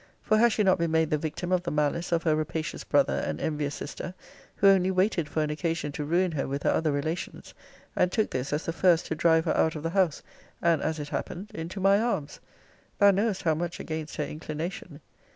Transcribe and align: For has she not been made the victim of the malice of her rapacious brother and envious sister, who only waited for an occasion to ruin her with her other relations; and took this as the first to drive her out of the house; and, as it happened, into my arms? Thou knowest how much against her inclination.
For 0.23 0.39
has 0.39 0.51
she 0.51 0.63
not 0.63 0.79
been 0.79 0.89
made 0.89 1.11
the 1.11 1.19
victim 1.19 1.51
of 1.51 1.61
the 1.61 1.69
malice 1.69 2.11
of 2.11 2.23
her 2.23 2.35
rapacious 2.35 2.83
brother 2.83 3.13
and 3.23 3.39
envious 3.39 3.75
sister, 3.75 4.15
who 4.55 4.65
only 4.67 4.89
waited 4.89 5.29
for 5.29 5.43
an 5.43 5.51
occasion 5.51 5.91
to 5.91 6.03
ruin 6.03 6.31
her 6.31 6.47
with 6.47 6.63
her 6.63 6.71
other 6.71 6.91
relations; 6.91 7.53
and 7.95 8.11
took 8.11 8.31
this 8.31 8.51
as 8.51 8.65
the 8.65 8.73
first 8.73 9.05
to 9.05 9.15
drive 9.15 9.45
her 9.45 9.55
out 9.55 9.75
of 9.75 9.83
the 9.83 9.91
house; 9.91 10.23
and, 10.59 10.81
as 10.81 10.97
it 10.97 11.09
happened, 11.09 11.51
into 11.53 11.79
my 11.79 11.99
arms? 12.01 12.39
Thou 12.97 13.11
knowest 13.11 13.43
how 13.43 13.53
much 13.53 13.79
against 13.79 14.15
her 14.15 14.23
inclination. 14.25 15.01